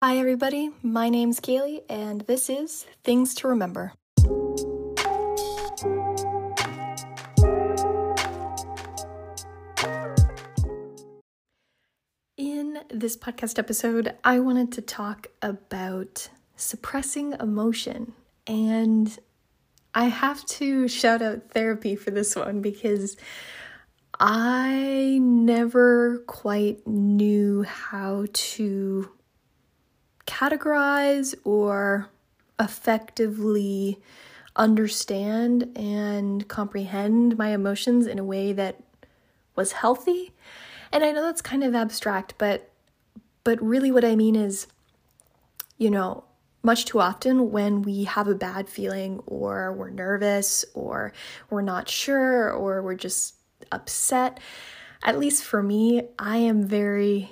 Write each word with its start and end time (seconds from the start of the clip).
Hi, 0.00 0.18
everybody. 0.18 0.70
My 0.80 1.08
name's 1.08 1.40
Kaylee, 1.40 1.82
and 1.88 2.20
this 2.20 2.48
is 2.48 2.86
Things 3.02 3.34
to 3.34 3.48
Remember. 3.48 3.94
In 12.36 12.78
this 12.90 13.16
podcast 13.16 13.58
episode, 13.58 14.14
I 14.22 14.38
wanted 14.38 14.70
to 14.74 14.82
talk 14.82 15.26
about 15.42 16.28
suppressing 16.54 17.32
emotion. 17.40 18.12
And 18.46 19.18
I 19.96 20.04
have 20.04 20.46
to 20.46 20.86
shout 20.86 21.22
out 21.22 21.50
therapy 21.50 21.96
for 21.96 22.12
this 22.12 22.36
one 22.36 22.62
because 22.62 23.16
I 24.20 25.18
never 25.20 26.18
quite 26.28 26.86
knew 26.86 27.64
how 27.64 28.26
to 28.32 29.10
categorize 30.28 31.34
or 31.44 32.08
effectively 32.60 33.98
understand 34.56 35.70
and 35.76 36.46
comprehend 36.48 37.38
my 37.38 37.48
emotions 37.50 38.06
in 38.06 38.18
a 38.18 38.24
way 38.24 38.52
that 38.52 38.80
was 39.56 39.72
healthy. 39.72 40.32
And 40.92 41.04
I 41.04 41.12
know 41.12 41.22
that's 41.22 41.42
kind 41.42 41.64
of 41.64 41.74
abstract, 41.74 42.34
but 42.38 42.70
but 43.44 43.62
really 43.62 43.90
what 43.90 44.04
I 44.04 44.14
mean 44.14 44.36
is 44.36 44.66
you 45.78 45.90
know, 45.90 46.24
much 46.62 46.84
too 46.84 47.00
often 47.00 47.50
when 47.52 47.82
we 47.82 48.04
have 48.04 48.28
a 48.28 48.34
bad 48.34 48.68
feeling 48.68 49.20
or 49.26 49.72
we're 49.72 49.90
nervous 49.90 50.64
or 50.74 51.12
we're 51.50 51.62
not 51.62 51.88
sure 51.88 52.52
or 52.52 52.82
we're 52.82 52.96
just 52.96 53.36
upset, 53.70 54.40
at 55.04 55.18
least 55.18 55.44
for 55.44 55.62
me, 55.62 56.02
I 56.18 56.38
am 56.38 56.64
very 56.64 57.30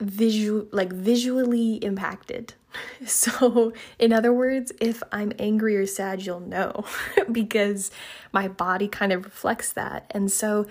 visual 0.00 0.66
like 0.72 0.92
visually 0.92 1.76
impacted. 1.76 2.54
So, 3.06 3.72
in 4.00 4.12
other 4.12 4.32
words, 4.32 4.72
if 4.80 5.00
I'm 5.12 5.32
angry 5.38 5.76
or 5.76 5.86
sad, 5.86 6.26
you'll 6.26 6.40
know 6.40 6.84
because 7.32 7.92
my 8.32 8.48
body 8.48 8.88
kind 8.88 9.12
of 9.12 9.24
reflects 9.24 9.72
that. 9.74 10.10
And 10.10 10.32
so, 10.32 10.66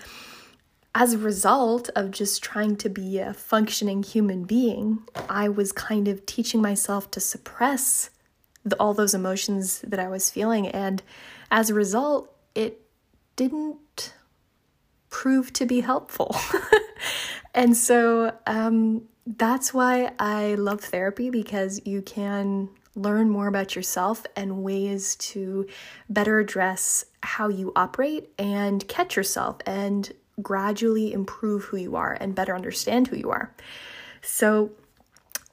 as 0.96 1.14
a 1.14 1.18
result 1.18 1.90
of 1.96 2.12
just 2.12 2.44
trying 2.44 2.76
to 2.78 2.90
be 2.90 3.20
a 3.20 3.34
functioning 3.34 4.04
human 4.04 4.44
being, 4.44 5.04
I 5.30 5.48
was 5.48 5.72
kind 5.72 6.08
of 6.10 6.26
teaching 6.26 6.62
myself 6.62 7.10
to 7.12 7.20
suppress 7.20 8.10
the, 8.64 8.76
all 8.80 8.94
those 8.94 9.14
emotions 9.14 9.80
that 9.80 10.00
I 10.00 10.08
was 10.08 10.30
feeling. 10.30 10.68
And 10.68 11.02
as 11.50 11.70
a 11.70 11.74
result, 11.74 12.34
it 12.54 12.82
didn't 13.36 14.14
prove 15.10 15.54
to 15.54 15.66
be 15.66 15.82
helpful. 15.82 16.36
and 17.54 17.76
so, 17.76 18.34
um, 18.46 19.08
that's 19.26 19.74
why 19.74 20.12
I 20.20 20.56
love 20.56 20.82
therapy 20.82 21.30
because 21.30 21.82
you 21.86 22.02
can 22.02 22.70
learn 22.96 23.30
more 23.30 23.48
about 23.48 23.76
yourself 23.76 24.26
and 24.36 24.64
ways 24.64 25.16
to 25.16 25.68
better 26.10 26.40
address 26.40 27.06
how 27.22 27.48
you 27.48 27.72
operate 27.76 28.30
and 28.38 28.88
catch 28.88 29.16
yourself 29.16 29.58
and 29.66 30.12
gradually 30.42 31.14
improve 31.14 31.66
who 31.66 31.78
you 31.78 31.96
are 31.96 32.18
and 32.20 32.36
better 32.36 32.56
understand 32.56 33.08
who 33.08 33.16
you 33.16 33.32
are. 33.32 33.54
So, 34.22 34.72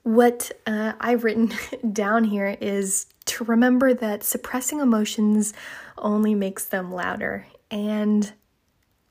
what 0.02 0.50
uh, 0.66 0.94
I've 0.98 1.24
written 1.24 1.52
down 1.92 2.24
here 2.24 2.56
is 2.60 3.06
to 3.26 3.44
remember 3.44 3.92
that 3.94 4.24
suppressing 4.24 4.80
emotions 4.80 5.52
only 5.98 6.34
makes 6.34 6.64
them 6.64 6.90
louder. 6.90 7.46
And 7.70 8.32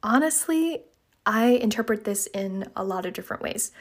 honestly, 0.01 0.81
I 1.25 1.49
interpret 1.49 2.05
this 2.05 2.25
in 2.27 2.69
a 2.75 2.83
lot 2.83 3.05
of 3.05 3.13
different 3.13 3.43
ways. 3.43 3.71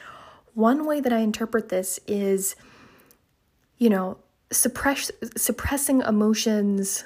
One 0.53 0.85
way 0.85 0.99
that 0.99 1.13
I 1.13 1.19
interpret 1.19 1.69
this 1.69 1.99
is, 2.07 2.55
you 3.77 3.89
know, 3.89 4.17
suppress 4.51 5.11
suppressing 5.37 6.01
emotions 6.01 7.05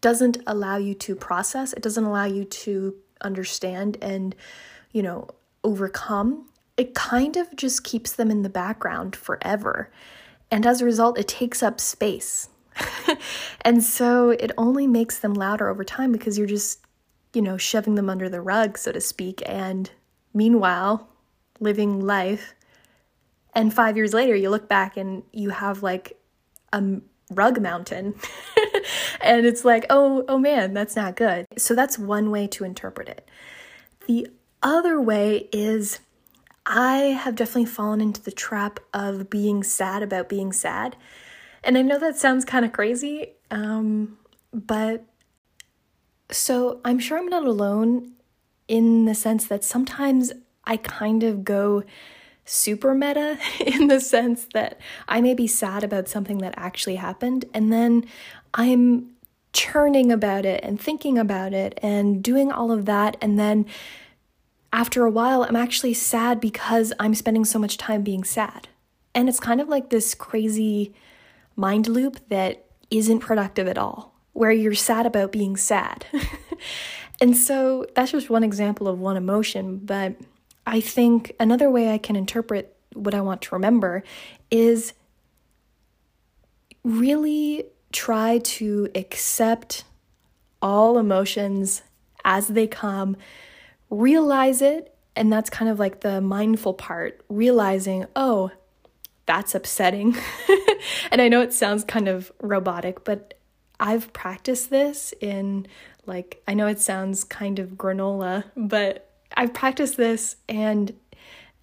doesn't 0.00 0.38
allow 0.46 0.76
you 0.76 0.94
to 0.94 1.14
process. 1.16 1.72
It 1.72 1.82
doesn't 1.82 2.04
allow 2.04 2.24
you 2.24 2.44
to 2.44 2.94
understand 3.20 3.98
and, 4.00 4.34
you 4.92 5.02
know, 5.02 5.28
overcome. 5.64 6.48
It 6.76 6.94
kind 6.94 7.36
of 7.36 7.54
just 7.56 7.82
keeps 7.82 8.12
them 8.12 8.30
in 8.30 8.42
the 8.42 8.48
background 8.48 9.16
forever. 9.16 9.90
And 10.50 10.66
as 10.66 10.80
a 10.80 10.84
result, 10.84 11.18
it 11.18 11.28
takes 11.28 11.62
up 11.62 11.80
space. 11.80 12.48
and 13.62 13.82
so 13.82 14.30
it 14.30 14.52
only 14.56 14.86
makes 14.86 15.18
them 15.18 15.34
louder 15.34 15.68
over 15.68 15.82
time 15.82 16.12
because 16.12 16.38
you're 16.38 16.46
just, 16.46 16.80
you 17.34 17.42
know, 17.42 17.56
shoving 17.56 17.96
them 17.96 18.08
under 18.08 18.28
the 18.28 18.40
rug, 18.40 18.78
so 18.78 18.92
to 18.92 19.00
speak. 19.00 19.42
And 19.46 19.90
meanwhile, 20.32 21.08
living 21.60 22.00
life. 22.00 22.54
And 23.54 23.72
five 23.72 23.96
years 23.96 24.14
later, 24.14 24.34
you 24.34 24.50
look 24.50 24.68
back 24.68 24.96
and 24.96 25.22
you 25.32 25.50
have 25.50 25.82
like 25.82 26.18
a 26.72 27.00
rug 27.30 27.60
mountain. 27.60 28.14
and 29.20 29.46
it's 29.46 29.64
like, 29.64 29.86
oh, 29.90 30.24
oh 30.28 30.38
man, 30.38 30.74
that's 30.74 30.96
not 30.96 31.16
good. 31.16 31.46
So 31.56 31.74
that's 31.74 31.98
one 31.98 32.30
way 32.30 32.46
to 32.48 32.64
interpret 32.64 33.08
it. 33.08 33.28
The 34.06 34.28
other 34.62 35.00
way 35.00 35.48
is 35.52 36.00
I 36.66 36.96
have 36.96 37.34
definitely 37.34 37.66
fallen 37.66 38.00
into 38.00 38.22
the 38.22 38.30
trap 38.30 38.80
of 38.92 39.30
being 39.30 39.62
sad 39.62 40.02
about 40.02 40.28
being 40.28 40.52
sad. 40.52 40.96
And 41.64 41.76
I 41.76 41.82
know 41.82 41.98
that 41.98 42.16
sounds 42.16 42.44
kind 42.44 42.64
of 42.64 42.72
crazy, 42.72 43.32
um, 43.50 44.18
but 44.52 45.04
so 46.30 46.80
I'm 46.84 46.98
sure 46.98 47.18
I'm 47.18 47.28
not 47.28 47.46
alone 47.46 48.12
in 48.68 49.06
the 49.06 49.14
sense 49.14 49.46
that 49.46 49.64
sometimes 49.64 50.32
I 50.68 50.76
kind 50.76 51.24
of 51.24 51.42
go 51.42 51.82
super 52.44 52.94
meta 52.94 53.38
in 53.66 53.88
the 53.88 54.00
sense 54.00 54.46
that 54.54 54.80
I 55.08 55.20
may 55.20 55.34
be 55.34 55.48
sad 55.48 55.82
about 55.82 56.08
something 56.08 56.38
that 56.38 56.54
actually 56.56 56.96
happened, 56.96 57.46
and 57.52 57.72
then 57.72 58.04
I'm 58.54 59.10
churning 59.52 60.12
about 60.12 60.44
it 60.44 60.62
and 60.62 60.80
thinking 60.80 61.18
about 61.18 61.52
it 61.52 61.78
and 61.82 62.22
doing 62.22 62.52
all 62.52 62.70
of 62.70 62.84
that, 62.84 63.16
and 63.20 63.38
then 63.38 63.66
after 64.72 65.04
a 65.04 65.10
while, 65.10 65.42
I'm 65.42 65.56
actually 65.56 65.94
sad 65.94 66.40
because 66.40 66.92
I'm 67.00 67.14
spending 67.14 67.44
so 67.44 67.58
much 67.58 67.78
time 67.78 68.02
being 68.02 68.24
sad. 68.24 68.68
And 69.14 69.28
it's 69.28 69.40
kind 69.40 69.60
of 69.60 69.68
like 69.68 69.88
this 69.88 70.14
crazy 70.14 70.94
mind 71.56 71.88
loop 71.88 72.28
that 72.28 72.66
isn't 72.90 73.20
productive 73.20 73.66
at 73.66 73.78
all, 73.78 74.14
where 74.32 74.52
you're 74.52 74.74
sad 74.74 75.06
about 75.06 75.32
being 75.32 75.56
sad. 75.56 76.04
and 77.20 77.36
so 77.36 77.86
that's 77.94 78.12
just 78.12 78.30
one 78.30 78.44
example 78.44 78.88
of 78.88 78.98
one 78.98 79.16
emotion, 79.16 79.78
but 79.78 80.16
I 80.68 80.80
think 80.80 81.32
another 81.40 81.70
way 81.70 81.90
I 81.90 81.96
can 81.96 82.14
interpret 82.14 82.76
what 82.92 83.14
I 83.14 83.22
want 83.22 83.40
to 83.42 83.54
remember 83.54 84.04
is 84.50 84.92
really 86.84 87.64
try 87.90 88.38
to 88.38 88.90
accept 88.94 89.84
all 90.60 90.98
emotions 90.98 91.82
as 92.22 92.48
they 92.48 92.66
come, 92.66 93.16
realize 93.88 94.60
it, 94.60 94.94
and 95.16 95.32
that's 95.32 95.48
kind 95.48 95.70
of 95.70 95.78
like 95.78 96.00
the 96.00 96.20
mindful 96.20 96.74
part, 96.74 97.22
realizing, 97.30 98.04
oh, 98.14 98.50
that's 99.24 99.54
upsetting. 99.54 100.16
and 101.10 101.22
I 101.22 101.28
know 101.28 101.40
it 101.40 101.54
sounds 101.54 101.82
kind 101.82 102.08
of 102.08 102.30
robotic, 102.42 103.04
but 103.04 103.34
I've 103.80 104.12
practiced 104.12 104.68
this 104.68 105.14
in 105.22 105.66
like, 106.04 106.42
I 106.46 106.52
know 106.52 106.66
it 106.66 106.78
sounds 106.78 107.24
kind 107.24 107.58
of 107.58 107.70
granola, 107.70 108.44
but 108.54 109.07
I've 109.36 109.54
practiced 109.54 109.96
this 109.96 110.36
and 110.48 110.94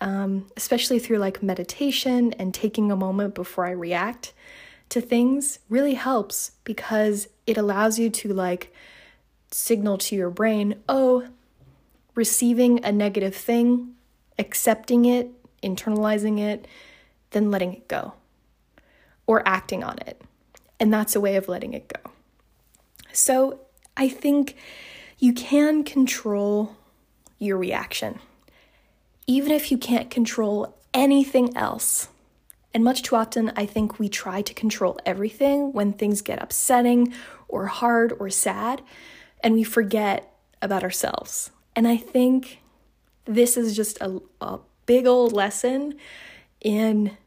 um, 0.01 0.47
especially 0.57 0.99
through 0.99 1.17
like 1.17 1.41
meditation 1.41 2.33
and 2.33 2.53
taking 2.53 2.91
a 2.91 2.95
moment 2.95 3.33
before 3.33 3.65
I 3.65 3.71
react 3.71 4.33
to 4.89 5.01
things 5.01 5.59
really 5.69 5.95
helps 5.95 6.51
because 6.63 7.27
it 7.47 7.57
allows 7.57 7.97
you 7.97 8.09
to 8.09 8.33
like 8.33 8.73
signal 9.51 9.97
to 9.97 10.15
your 10.15 10.29
brain, 10.29 10.75
oh, 10.87 11.27
receiving 12.13 12.83
a 12.83 12.91
negative 12.91 13.35
thing, 13.35 13.95
accepting 14.37 15.05
it, 15.05 15.29
internalizing 15.63 16.39
it, 16.39 16.67
then 17.31 17.51
letting 17.51 17.73
it 17.73 17.87
go 17.87 18.13
or 19.27 19.47
acting 19.47 19.83
on 19.83 19.97
it. 20.05 20.21
And 20.79 20.93
that's 20.93 21.15
a 21.15 21.19
way 21.19 21.35
of 21.35 21.47
letting 21.47 21.73
it 21.73 21.87
go. 21.87 22.11
So 23.11 23.61
I 23.95 24.09
think 24.09 24.55
you 25.19 25.33
can 25.33 25.83
control 25.83 26.75
your 27.39 27.57
reaction. 27.57 28.19
Even 29.27 29.51
if 29.51 29.71
you 29.71 29.77
can't 29.77 30.09
control 30.09 30.75
anything 30.93 31.55
else. 31.55 32.09
And 32.73 32.83
much 32.83 33.03
too 33.03 33.15
often, 33.15 33.51
I 33.55 33.65
think 33.65 33.99
we 33.99 34.09
try 34.09 34.41
to 34.41 34.53
control 34.53 34.99
everything 35.05 35.73
when 35.73 35.93
things 35.93 36.21
get 36.21 36.41
upsetting 36.41 37.13
or 37.47 37.67
hard 37.67 38.13
or 38.19 38.29
sad, 38.29 38.81
and 39.41 39.53
we 39.53 39.63
forget 39.63 40.33
about 40.61 40.83
ourselves. 40.83 41.51
And 41.75 41.87
I 41.87 41.97
think 41.97 42.59
this 43.25 43.57
is 43.57 43.75
just 43.75 43.97
a, 44.01 44.21
a 44.41 44.59
big 44.85 45.07
old 45.07 45.33
lesson 45.33 45.95
in 46.61 47.17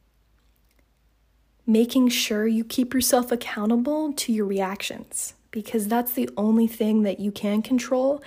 making 1.66 2.08
sure 2.08 2.46
you 2.46 2.64
keep 2.64 2.94
yourself 2.94 3.30
accountable 3.30 4.12
to 4.14 4.32
your 4.32 4.46
reactions 4.46 5.34
because 5.50 5.88
that's 5.88 6.12
the 6.12 6.28
only 6.36 6.66
thing 6.66 7.02
that 7.02 7.20
you 7.20 7.30
can 7.30 7.62
control. 7.62 8.22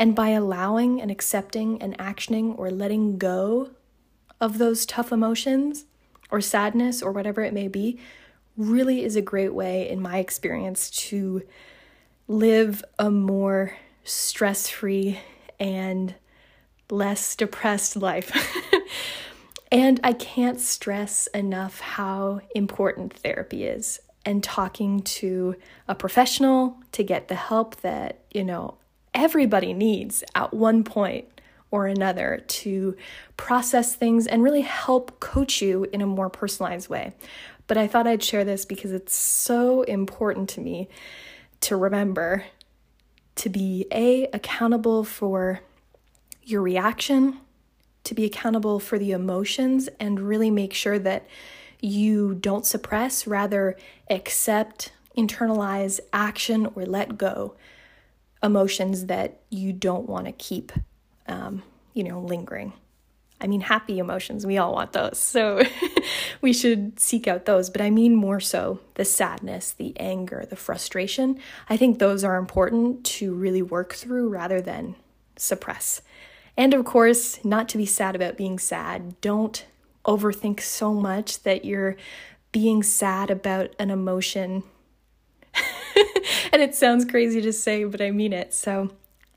And 0.00 0.16
by 0.16 0.30
allowing 0.30 1.00
and 1.00 1.12
accepting 1.12 1.80
and 1.80 1.96
actioning 1.98 2.58
or 2.58 2.72
letting 2.72 3.18
go 3.18 3.70
of 4.40 4.58
those 4.58 4.84
tough 4.84 5.12
emotions, 5.12 5.84
or 6.30 6.40
sadness 6.40 7.02
or 7.02 7.12
whatever 7.12 7.42
it 7.42 7.52
may 7.52 7.68
be 7.68 7.98
really 8.56 9.04
is 9.04 9.16
a 9.16 9.22
great 9.22 9.54
way, 9.54 9.88
in 9.88 10.00
my 10.00 10.18
experience, 10.18 10.90
to 10.90 11.42
live 12.28 12.84
a 12.98 13.10
more 13.10 13.76
stress 14.04 14.68
free 14.68 15.18
and 15.58 16.14
less 16.90 17.34
depressed 17.36 17.96
life. 17.96 18.32
and 19.72 20.00
I 20.04 20.12
can't 20.12 20.60
stress 20.60 21.26
enough 21.28 21.80
how 21.80 22.40
important 22.54 23.14
therapy 23.14 23.64
is 23.64 24.00
and 24.24 24.42
talking 24.42 25.00
to 25.00 25.56
a 25.88 25.94
professional 25.94 26.76
to 26.92 27.02
get 27.02 27.28
the 27.28 27.36
help 27.36 27.76
that, 27.76 28.20
you 28.30 28.44
know, 28.44 28.76
everybody 29.14 29.72
needs 29.72 30.22
at 30.34 30.52
one 30.52 30.84
point 30.84 31.26
or 31.70 31.86
another 31.86 32.42
to 32.48 32.96
process 33.36 33.94
things 33.94 34.26
and 34.26 34.42
really 34.42 34.62
help 34.62 35.20
coach 35.20 35.62
you 35.62 35.86
in 35.92 36.00
a 36.00 36.06
more 36.06 36.28
personalized 36.28 36.88
way. 36.88 37.12
But 37.66 37.76
I 37.76 37.86
thought 37.86 38.06
I'd 38.06 38.22
share 38.22 38.44
this 38.44 38.64
because 38.64 38.92
it's 38.92 39.14
so 39.14 39.82
important 39.82 40.48
to 40.50 40.60
me 40.60 40.88
to 41.60 41.76
remember 41.76 42.44
to 43.36 43.48
be 43.48 43.86
A, 43.92 44.24
accountable 44.32 45.04
for 45.04 45.60
your 46.42 46.62
reaction, 46.62 47.38
to 48.04 48.14
be 48.14 48.24
accountable 48.24 48.80
for 48.80 48.98
the 48.98 49.12
emotions, 49.12 49.88
and 50.00 50.20
really 50.20 50.50
make 50.50 50.74
sure 50.74 50.98
that 50.98 51.26
you 51.80 52.34
don't 52.34 52.66
suppress, 52.66 53.26
rather, 53.26 53.76
accept, 54.10 54.92
internalize, 55.16 56.00
action, 56.12 56.66
or 56.74 56.84
let 56.84 57.16
go 57.16 57.54
emotions 58.42 59.06
that 59.06 59.40
you 59.50 59.72
don't 59.72 60.08
want 60.08 60.26
to 60.26 60.32
keep, 60.32 60.72
um, 61.26 61.62
you 61.94 62.04
know, 62.04 62.20
lingering. 62.20 62.72
I 63.40 63.46
mean, 63.46 63.62
happy 63.62 63.98
emotions, 63.98 64.44
we 64.44 64.58
all 64.58 64.74
want 64.74 64.92
those. 64.92 65.18
So 65.18 65.62
we 66.42 66.52
should 66.52 67.00
seek 67.00 67.26
out 67.26 67.46
those. 67.46 67.70
But 67.70 67.80
I 67.80 67.88
mean 67.88 68.14
more 68.14 68.40
so 68.40 68.80
the 68.94 69.04
sadness, 69.04 69.72
the 69.72 69.98
anger, 69.98 70.44
the 70.48 70.56
frustration. 70.56 71.38
I 71.68 71.76
think 71.76 71.98
those 71.98 72.22
are 72.22 72.36
important 72.36 73.04
to 73.04 73.34
really 73.34 73.62
work 73.62 73.94
through 73.94 74.28
rather 74.28 74.60
than 74.60 74.94
suppress. 75.36 76.02
And 76.56 76.74
of 76.74 76.84
course, 76.84 77.42
not 77.44 77.68
to 77.70 77.78
be 77.78 77.86
sad 77.86 78.14
about 78.14 78.36
being 78.36 78.58
sad. 78.58 79.18
Don't 79.22 79.64
overthink 80.04 80.60
so 80.60 80.92
much 80.92 81.42
that 81.44 81.64
you're 81.64 81.96
being 82.52 82.82
sad 82.82 83.30
about 83.30 83.74
an 83.78 83.90
emotion. 83.90 84.64
and 86.52 86.62
it 86.62 86.74
sounds 86.74 87.04
crazy 87.04 87.40
to 87.42 87.52
say, 87.52 87.84
but 87.84 88.00
I 88.00 88.10
mean 88.10 88.32
it. 88.32 88.52
So, 88.54 88.90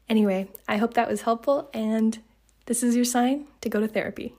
anyway, 0.10 0.50
I 0.68 0.78
hope 0.78 0.94
that 0.96 1.10
was 1.10 1.22
helpful 1.22 1.70
and 1.74 2.20
this 2.66 2.84
is 2.84 2.96
your 2.96 3.06
sign 3.06 3.48
to 3.62 3.70
go 3.70 3.80
to 3.80 3.88
therapy. 3.88 4.36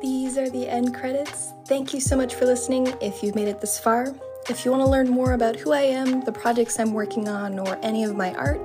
These 0.00 0.38
are 0.38 0.48
the 0.48 0.68
end 0.68 0.94
credits. 0.94 1.52
Thank 1.66 1.92
you 1.92 2.00
so 2.00 2.16
much 2.16 2.34
for 2.34 2.44
listening 2.44 2.94
if 3.00 3.22
you've 3.22 3.34
made 3.34 3.48
it 3.48 3.60
this 3.60 3.78
far. 3.80 4.14
If 4.48 4.64
you 4.64 4.70
want 4.70 4.82
to 4.82 4.88
learn 4.88 5.10
more 5.10 5.32
about 5.32 5.56
who 5.56 5.72
I 5.72 5.80
am, 5.80 6.20
the 6.22 6.32
projects 6.32 6.78
I'm 6.78 6.94
working 6.94 7.28
on, 7.28 7.58
or 7.58 7.78
any 7.82 8.04
of 8.04 8.16
my 8.16 8.32
art, 8.34 8.60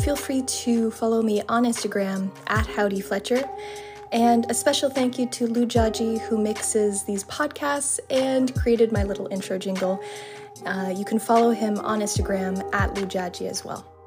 feel 0.00 0.16
free 0.16 0.42
to 0.42 0.90
follow 0.90 1.22
me 1.22 1.42
on 1.48 1.64
Instagram 1.64 2.30
at 2.48 2.66
Howdy 2.66 3.00
Fletcher. 3.00 3.48
And 4.12 4.50
a 4.50 4.54
special 4.54 4.88
thank 4.88 5.18
you 5.18 5.26
to 5.26 5.46
Lou 5.46 5.66
Jaji, 5.66 6.20
who 6.20 6.38
mixes 6.38 7.04
these 7.04 7.24
podcasts 7.24 8.00
and 8.10 8.54
created 8.54 8.90
my 8.92 9.04
little 9.04 9.28
intro 9.30 9.58
jingle. 9.58 10.00
Uh, 10.64 10.92
you 10.96 11.04
can 11.04 11.18
follow 11.18 11.50
him 11.50 11.78
on 11.80 12.00
Instagram 12.00 12.62
at 12.74 12.94
Lou 12.94 13.06
Jaji 13.06 13.48
as 13.48 13.64
well. 13.64 13.97